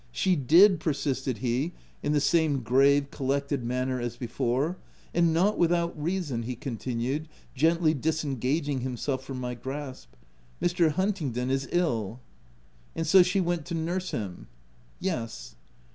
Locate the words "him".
8.81-8.97, 14.09-14.47